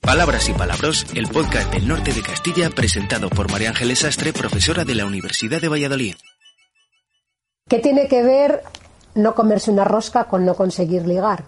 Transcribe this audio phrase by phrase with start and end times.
[0.00, 4.84] Palabras y Palabros, el podcast del norte de Castilla presentado por María Ángeles Astre, profesora
[4.84, 6.14] de la Universidad de Valladolid.
[7.68, 8.62] ¿Qué tiene que ver
[9.14, 11.44] no comerse una rosca con no conseguir ligar?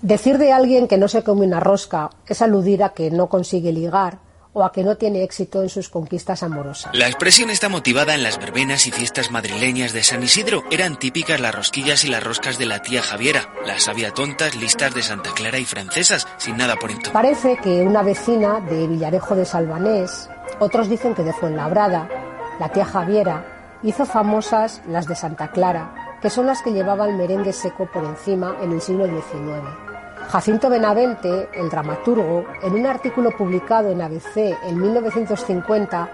[0.00, 3.72] Decir de alguien que no se come una rosca es aludir a que no consigue
[3.72, 4.18] ligar
[4.52, 6.94] o a que no tiene éxito en sus conquistas amorosas.
[6.94, 10.64] La expresión está motivada en las verbenas y fiestas madrileñas de San Isidro.
[10.70, 14.94] Eran típicas las rosquillas y las roscas de la tía Javiera, las había tontas, listas
[14.94, 17.12] de Santa Clara y francesas, sin nada por entonces.
[17.12, 22.08] Parece que una vecina de Villarejo de Salvanés, otros dicen que de Fuenlabrada,
[22.60, 27.52] la tía Javiera, hizo famosas las de Santa Clara, que son las que llevaban merengue
[27.52, 29.91] seco por encima en el siglo XIX.
[30.32, 36.08] Jacinto Benavente, el dramaturgo, en un artículo publicado en ABC en 1950,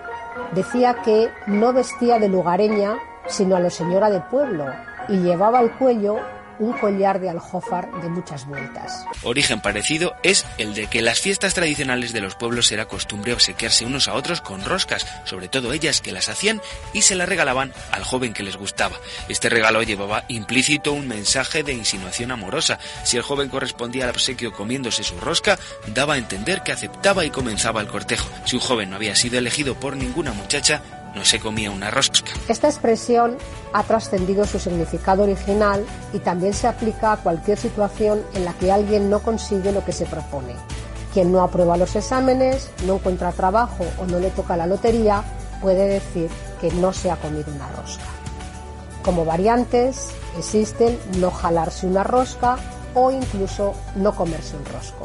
[0.57, 2.97] decía que no vestía de lugareña
[3.29, 4.65] sino a lo señora de pueblo
[5.09, 6.17] y llevaba al cuello
[6.59, 9.05] un collar de aljófar de muchas vueltas.
[9.23, 13.33] Origen parecido es el de que en las fiestas tradicionales de los pueblos era costumbre
[13.33, 16.61] obsequiarse unos a otros con roscas, sobre todo ellas que las hacían
[16.92, 18.97] y se las regalaban al joven que les gustaba.
[19.28, 22.78] Este regalo llevaba implícito un mensaje de insinuación amorosa.
[23.05, 25.59] Si el joven correspondía al obsequio comiéndose su rosca,
[25.95, 28.28] daba a entender que aceptaba y comenzaba el cortejo.
[28.45, 30.83] Si un joven no había sido elegido por ninguna muchacha,
[31.14, 32.31] no se comía una rosca.
[32.48, 33.37] Esta expresión
[33.73, 38.73] ha trascendido su significado original y también se aplica a cualquier situación en la que
[38.73, 40.55] alguien no consigue lo que se propone.
[41.12, 45.25] Quien no aprueba los exámenes, no encuentra trabajo o no le toca la lotería,
[45.61, 46.28] puede decir
[46.60, 48.04] que no se ha comido una rosca.
[49.03, 52.56] Como variantes existen no jalarse una rosca
[52.94, 55.04] o incluso no comerse un rosco.